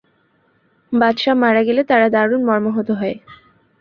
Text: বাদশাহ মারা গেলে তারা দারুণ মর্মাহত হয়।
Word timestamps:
বাদশাহ 0.93 1.35
মারা 1.43 1.61
গেলে 1.67 1.81
তারা 1.89 2.07
দারুণ 2.15 2.41
মর্মাহত 2.49 2.89
হয়। 2.99 3.15